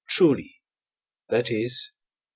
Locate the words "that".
1.29-1.51